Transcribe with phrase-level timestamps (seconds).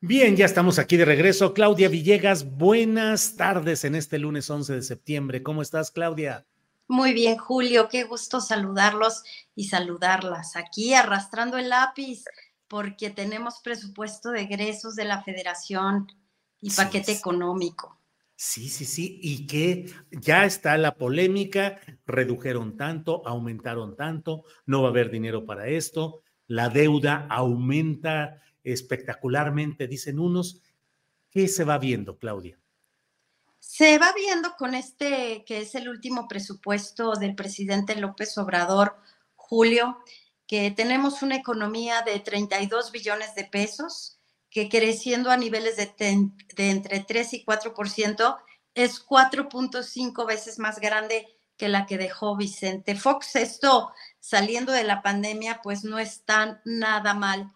[0.00, 1.52] Bien, ya estamos aquí de regreso.
[1.52, 5.42] Claudia Villegas, buenas tardes en este lunes 11 de septiembre.
[5.42, 6.46] ¿Cómo estás, Claudia?
[6.88, 9.22] Muy bien, Julio, qué gusto saludarlos
[9.54, 10.56] y saludarlas.
[10.56, 12.24] Aquí arrastrando el lápiz
[12.68, 16.06] porque tenemos presupuesto de egresos de la federación
[16.60, 17.18] y Sí, paquete sí.
[17.18, 18.00] económico.
[18.36, 19.18] Sí, sí, sí.
[19.22, 25.46] Y que ya está la polémica, redujeron tanto, aumentaron tanto, no va a haber dinero
[25.46, 30.62] para esto, la deuda aumenta espectacularmente, dicen unos.
[31.30, 32.58] ¿Qué se va viendo, Claudia?
[33.58, 38.96] Se va viendo con este, que es el último presupuesto del presidente López Obrador,
[39.34, 39.98] Julio,
[40.46, 44.18] que tenemos una economía de 32 billones de pesos,
[44.50, 45.92] que creciendo a niveles de,
[46.56, 48.38] de entre 3 y 4%,
[48.74, 51.26] es 4.5 veces más grande
[51.56, 53.36] que la que dejó Vicente Fox.
[53.36, 57.52] Esto, saliendo de la pandemia, pues no está nada mal.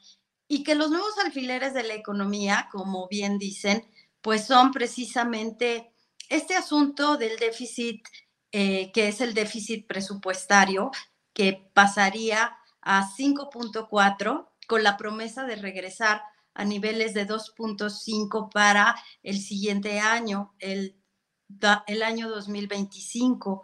[0.52, 3.88] Y que los nuevos alfileres de la economía, como bien dicen,
[4.20, 5.92] pues son precisamente
[6.28, 8.04] este asunto del déficit,
[8.50, 10.90] eh, que es el déficit presupuestario,
[11.32, 16.24] que pasaría a 5.4 con la promesa de regresar
[16.54, 20.96] a niveles de 2.5 para el siguiente año, el,
[21.86, 23.62] el año 2025.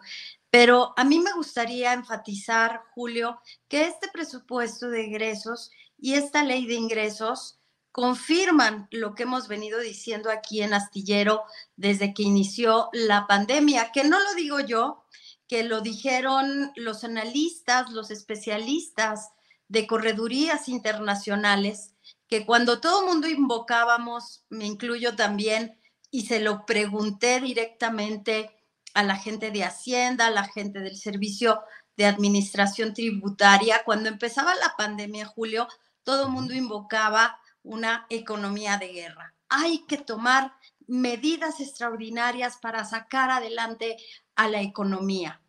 [0.49, 6.65] Pero a mí me gustaría enfatizar, Julio, que este presupuesto de egresos y esta ley
[6.65, 7.59] de ingresos
[7.91, 11.43] confirman lo que hemos venido diciendo aquí en Astillero
[11.75, 15.03] desde que inició la pandemia, que no lo digo yo,
[15.47, 19.31] que lo dijeron los analistas, los especialistas
[19.67, 21.95] de corredurías internacionales,
[22.27, 25.79] que cuando todo el mundo invocábamos, me incluyo también,
[26.11, 28.51] y se lo pregunté directamente
[28.93, 31.61] a la gente de Hacienda, a la gente del Servicio
[31.95, 35.67] de Administración Tributaria, cuando empezaba la pandemia, Julio,
[36.07, 39.35] todo el mundo invocaba una economía de guerra.
[39.49, 40.53] Hay que tomar
[40.87, 43.97] medidas extraordinarias para sacar adelante
[44.37, 45.41] a la economía.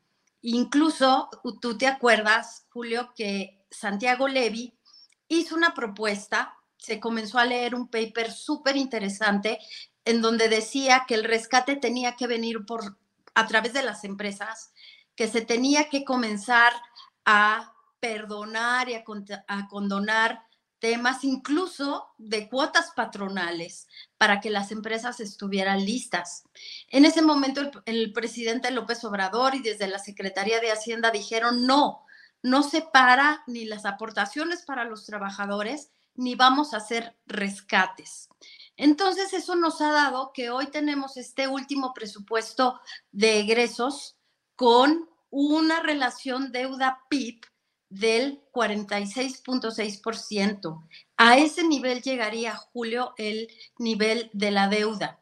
[0.42, 4.76] Incluso tú te acuerdas, Julio, que Santiago Levy
[5.28, 9.60] hizo una propuesta, se comenzó a leer un paper súper interesante
[10.04, 12.98] en donde decía que el rescate tenía que venir por
[13.36, 14.72] a través de las empresas,
[15.14, 16.72] que se tenía que comenzar
[17.24, 19.04] a perdonar y a,
[19.46, 20.47] a condonar
[20.78, 26.44] temas incluso de cuotas patronales para que las empresas estuvieran listas.
[26.88, 32.04] En ese momento el, presidente López Obrador y desde la Secretaría de Hacienda dijeron no,
[32.42, 38.28] no separa ni las aportaciones para los trabajadores, ni vamos a hacer rescates.
[38.76, 42.80] Entonces, eso nos ha dado que hoy tenemos este último presupuesto
[43.10, 44.16] de egresos
[44.54, 47.40] con una relación deuda-PIB
[47.90, 50.88] del 46.6%.
[51.16, 53.48] A ese nivel llegaría, Julio, el
[53.78, 55.20] nivel de la deuda.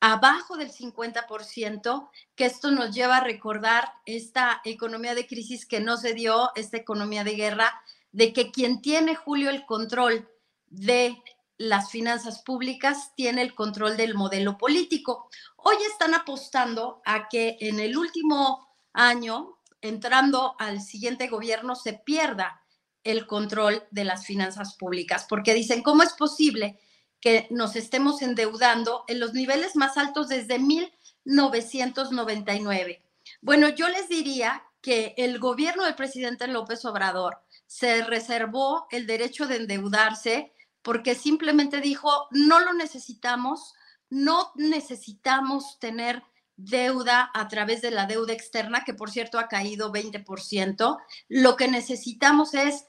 [0.00, 5.96] Abajo del 50%, que esto nos lleva a recordar esta economía de crisis que no
[5.96, 7.82] se dio, esta economía de guerra,
[8.12, 10.28] de que quien tiene, Julio, el control
[10.66, 11.16] de
[11.56, 15.28] las finanzas públicas tiene el control del modelo político.
[15.56, 22.64] Hoy están apostando a que en el último año, entrando al siguiente gobierno, se pierda
[23.04, 26.80] el control de las finanzas públicas, porque dicen, ¿cómo es posible
[27.20, 33.04] que nos estemos endeudando en los niveles más altos desde 1999?
[33.42, 39.46] Bueno, yo les diría que el gobierno del presidente López Obrador se reservó el derecho
[39.46, 43.74] de endeudarse porque simplemente dijo, no lo necesitamos,
[44.08, 46.22] no necesitamos tener
[46.56, 50.98] deuda a través de la deuda externa, que por cierto ha caído 20%.
[51.28, 52.86] Lo que necesitamos es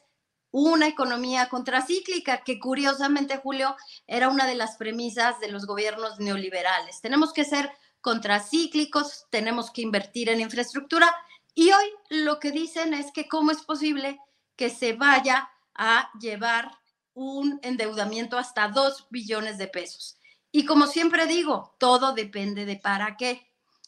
[0.52, 3.76] una economía contracíclica, que curiosamente, Julio,
[4.08, 7.02] era una de las premisas de los gobiernos neoliberales.
[7.02, 11.14] Tenemos que ser contracíclicos, tenemos que invertir en infraestructura
[11.56, 14.20] y hoy lo que dicen es que cómo es posible
[14.56, 16.72] que se vaya a llevar
[17.14, 20.18] un endeudamiento hasta 2 billones de pesos.
[20.52, 23.46] Y como siempre digo, todo depende de para qué.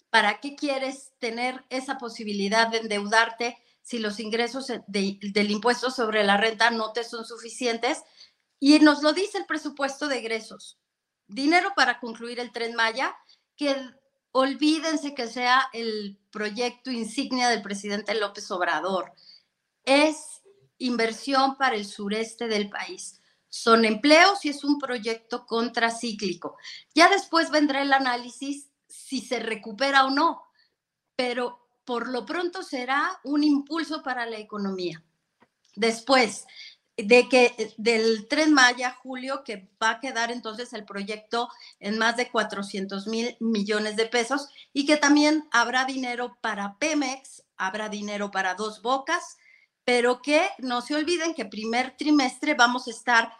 [0.09, 6.37] ¿Para qué quieres tener esa posibilidad de endeudarte si los ingresos del impuesto sobre la
[6.37, 8.03] renta no te son suficientes?
[8.59, 10.79] Y nos lo dice el presupuesto de egresos.
[11.27, 13.15] Dinero para concluir el tren Maya,
[13.55, 13.75] que
[14.31, 19.13] olvídense que sea el proyecto insignia del presidente López Obrador.
[19.83, 20.41] Es
[20.77, 23.19] inversión para el sureste del país.
[23.49, 26.57] Son empleos y es un proyecto contracíclico.
[26.93, 30.43] Ya después vendrá el análisis si se recupera o no,
[31.15, 35.03] pero por lo pronto será un impulso para la economía.
[35.75, 36.45] Después
[36.97, 41.47] de que del tren Maya, Julio, que va a quedar entonces el proyecto
[41.79, 47.43] en más de 400 mil millones de pesos y que también habrá dinero para Pemex,
[47.55, 49.37] habrá dinero para Dos Bocas,
[49.83, 53.31] pero que no se olviden que primer trimestre vamos a estar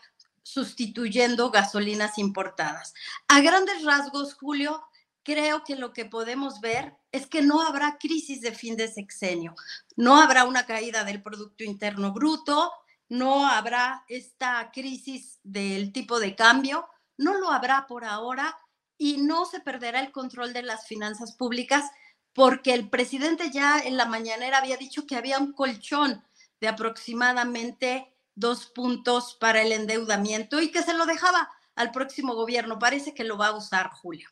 [0.44, 2.94] sustituyendo gasolinas importadas.
[3.28, 4.87] A grandes rasgos, Julio,
[5.28, 9.56] creo que lo que podemos ver es que no habrá crisis de fin de sexenio,
[9.98, 12.72] no habrá una caída del Producto Interno Bruto,
[13.10, 16.88] no habrá esta crisis del tipo de cambio,
[17.18, 18.58] no lo habrá por ahora
[18.98, 21.92] y no se perderá el control de las finanzas públicas
[22.32, 26.24] porque el presidente ya en la mañanera había dicho que había un colchón
[26.62, 32.80] de aproximadamente dos puntos para el endeudamiento y que se lo dejaba al próximo gobierno.
[32.80, 34.30] Parece que lo va a usar, Julio.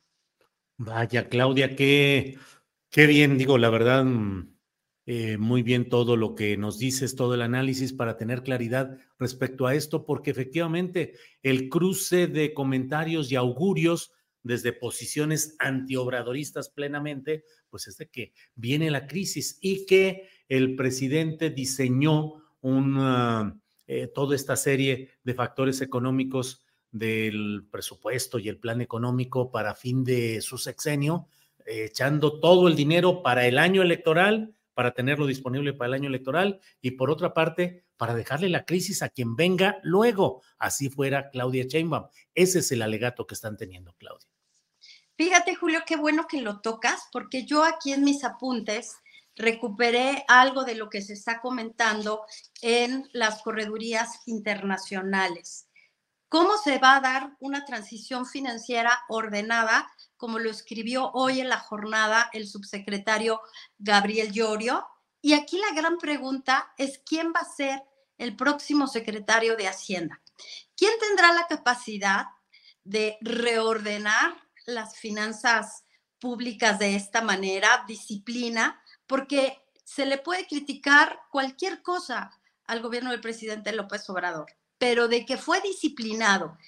[0.78, 2.38] Vaya, Claudia, qué,
[2.90, 4.56] qué bien, digo, la verdad, mm,
[5.06, 9.68] eh, muy bien todo lo que nos dices, todo el análisis para tener claridad respecto
[9.68, 11.14] a esto, porque efectivamente
[11.44, 14.12] el cruce de comentarios y augurios
[14.44, 21.52] desde posiciones antiobradoristas plenamente, pues es de que viene la crisis y que el presidente
[21.52, 23.58] diseñó una,
[23.88, 26.65] eh, toda esta serie de factores económicos
[26.96, 31.28] del presupuesto y el plan económico para fin de su sexenio,
[31.66, 36.62] echando todo el dinero para el año electoral, para tenerlo disponible para el año electoral
[36.82, 41.66] y por otra parte, para dejarle la crisis a quien venga luego, así fuera Claudia
[41.68, 42.08] Sheinbaum.
[42.34, 44.30] Ese es el alegato que están teniendo, Claudia.
[45.18, 48.94] Fíjate, Julio, qué bueno que lo tocas, porque yo aquí en mis apuntes
[49.36, 52.24] recuperé algo de lo que se está comentando
[52.62, 55.65] en las corredurías internacionales.
[56.30, 61.60] ¿Cómo se va a dar una transición financiera ordenada, como lo escribió hoy en la
[61.60, 63.42] jornada el subsecretario
[63.78, 64.88] Gabriel Llorio?
[65.22, 67.84] Y aquí la gran pregunta es quién va a ser
[68.18, 70.22] el próximo secretario de Hacienda.
[70.76, 72.26] ¿Quién tendrá la capacidad
[72.84, 75.84] de reordenar las finanzas
[76.20, 82.32] públicas de esta manera, disciplina, porque se le puede criticar cualquier cosa
[82.66, 84.48] al gobierno del presidente López Obrador,
[84.86, 86.60] pero de que fue disciplinado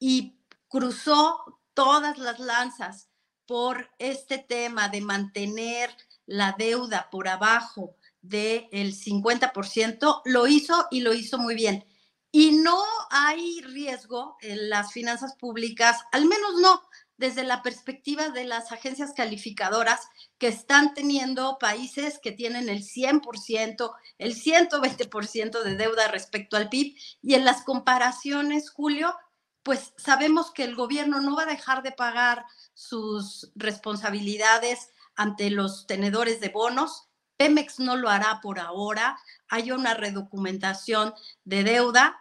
[0.00, 3.08] y cruzó todas las lanzas
[3.46, 11.14] por este tema de mantener la deuda por abajo del 50%, lo hizo y lo
[11.14, 11.84] hizo muy bien.
[12.32, 16.82] Y no hay riesgo en las finanzas públicas, al menos no
[17.16, 23.92] desde la perspectiva de las agencias calificadoras que están teniendo países que tienen el 100%,
[24.18, 26.96] el 120% de deuda respecto al PIB.
[27.22, 29.14] Y en las comparaciones, Julio,
[29.62, 35.86] pues sabemos que el gobierno no va a dejar de pagar sus responsabilidades ante los
[35.86, 37.08] tenedores de bonos.
[37.36, 39.18] Pemex no lo hará por ahora.
[39.48, 41.14] Hay una redocumentación
[41.44, 42.18] de deuda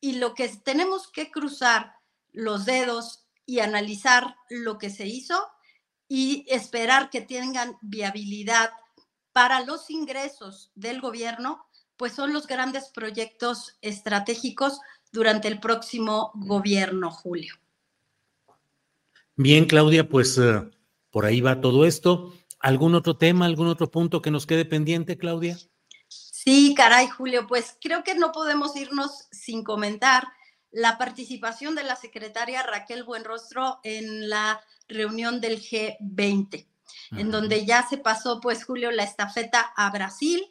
[0.00, 1.96] y lo que tenemos que cruzar
[2.32, 3.21] los dedos
[3.52, 5.38] y analizar lo que se hizo
[6.08, 8.70] y esperar que tengan viabilidad
[9.32, 11.66] para los ingresos del gobierno,
[11.98, 14.80] pues son los grandes proyectos estratégicos
[15.12, 17.54] durante el próximo gobierno, Julio.
[19.36, 20.70] Bien, Claudia, pues uh,
[21.10, 22.32] por ahí va todo esto.
[22.58, 25.58] ¿Algún otro tema, algún otro punto que nos quede pendiente, Claudia?
[26.08, 30.26] Sí, caray, Julio, pues creo que no podemos irnos sin comentar
[30.72, 36.66] la participación de la secretaria Raquel Buenrostro en la reunión del G20,
[37.12, 40.44] en donde ya se pasó, pues, Julio, la estafeta a Brasil,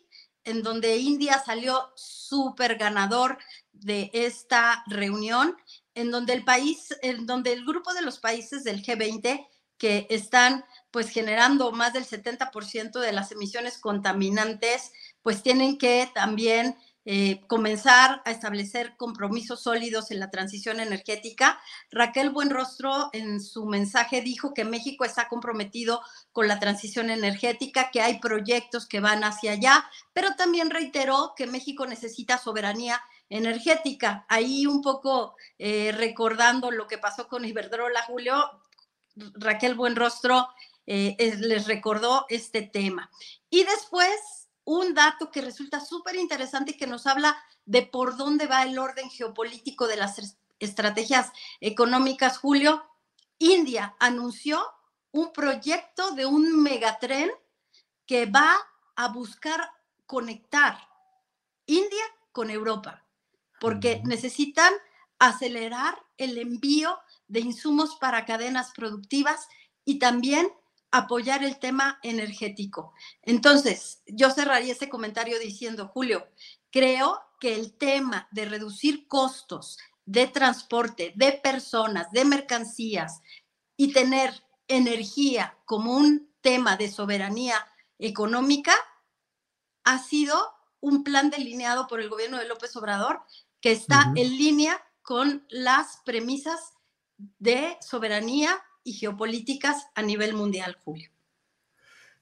[0.43, 3.37] en donde India salió súper ganador
[3.73, 5.55] de esta reunión,
[5.93, 9.47] en donde el país, en donde el grupo de los países del G20
[9.77, 14.91] que están pues generando más del 70% de las emisiones contaminantes,
[15.23, 21.59] pues tienen que también eh, comenzar a establecer compromisos sólidos en la transición energética.
[21.89, 28.01] Raquel Buenrostro en su mensaje dijo que México está comprometido con la transición energética, que
[28.01, 34.25] hay proyectos que van hacia allá, pero también reiteró que México necesita soberanía energética.
[34.29, 38.61] Ahí un poco eh, recordando lo que pasó con Iberdrola, Julio,
[39.15, 40.49] Raquel Buenrostro
[40.85, 43.09] eh, les recordó este tema.
[43.49, 44.40] Y después
[44.71, 47.35] un dato que resulta súper interesante y que nos habla
[47.65, 52.81] de por dónde va el orden geopolítico de las estrategias económicas, Julio.
[53.37, 54.61] India anunció
[55.11, 57.29] un proyecto de un megatren
[58.05, 58.55] que va
[58.95, 59.59] a buscar
[60.05, 60.77] conectar
[61.65, 63.03] India con Europa,
[63.59, 64.73] porque necesitan
[65.19, 66.97] acelerar el envío
[67.27, 69.49] de insumos para cadenas productivas
[69.83, 70.49] y también
[70.91, 72.93] apoyar el tema energético.
[73.21, 76.27] Entonces, yo cerraría ese comentario diciendo, Julio,
[76.69, 83.21] creo que el tema de reducir costos de transporte, de personas, de mercancías
[83.77, 87.55] y tener energía como un tema de soberanía
[87.97, 88.73] económica
[89.83, 90.37] ha sido
[90.79, 93.21] un plan delineado por el gobierno de López Obrador
[93.61, 96.73] que está en línea con las premisas
[97.37, 101.09] de soberanía y geopolíticas a nivel mundial, Julio.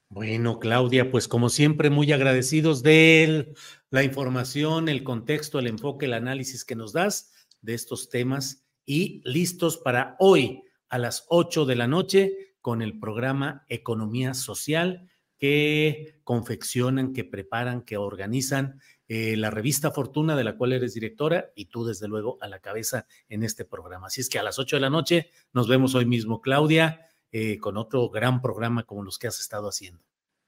[0.08, 3.54] Bueno, Claudia, pues como siempre, muy agradecidos de
[3.90, 9.22] la información, el contexto, el enfoque, el análisis que nos das de estos temas y
[9.24, 16.20] listos para hoy a las 8 de la noche con el programa Economía Social que
[16.24, 18.80] confeccionan, que preparan, que organizan
[19.12, 22.60] eh, la revista Fortuna, de la cual eres directora, y tú, desde luego, a la
[22.60, 24.06] cabeza en este programa.
[24.06, 27.58] Así es que a las 8 de la noche nos vemos hoy mismo, Claudia, eh,
[27.58, 30.00] con otro gran programa como los que has estado haciendo.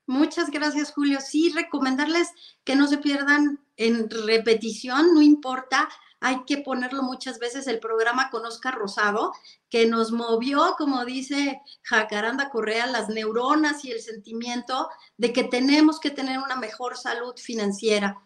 [0.06, 1.18] Muchas gracias, Julio.
[1.20, 2.28] Sí, recomendarles
[2.62, 5.88] que no se pierdan en repetición, no importa,
[6.20, 9.32] hay que ponerlo muchas veces el programa con Oscar Rosado,
[9.68, 15.98] que nos movió, como dice Jacaranda Correa, las neuronas y el sentimiento de que tenemos
[15.98, 18.22] que tener una mejor salud financiera.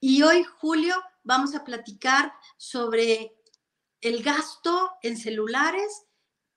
[0.00, 3.34] Y hoy, Julio, vamos a platicar sobre
[4.00, 6.06] el gasto en celulares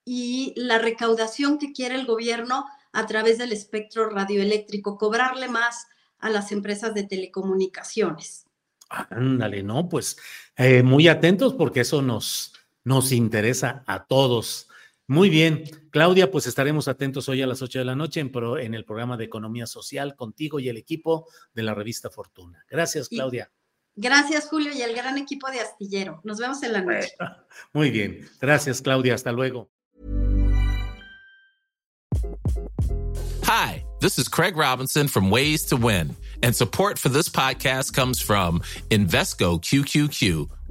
[0.04, 5.86] y la recaudación que quiere el gobierno a través del espectro radioeléctrico, cobrarle más
[6.18, 8.46] a las empresas de telecomunicaciones.
[8.88, 10.18] Ándale, no, pues
[10.56, 12.52] eh, muy atentos porque eso nos,
[12.84, 14.68] nos interesa a todos.
[15.08, 18.30] Muy bien, Claudia, pues estaremos atentos hoy a las 8 de la noche en,
[18.60, 22.64] en el programa de Economía Social contigo y el equipo de la revista Fortuna.
[22.70, 23.50] Gracias, Claudia.
[23.96, 26.20] gracias, Julio, y el gran equipo de Astillero.
[26.24, 27.12] Nos vemos en la noche.
[27.72, 29.14] Muy bien, gracias, Claudia.
[29.14, 29.70] Hasta luego.
[33.44, 38.20] Hi, this is Craig Robinson from Ways to Win, and support for this podcast comes
[38.20, 40.48] from Invesco QQQ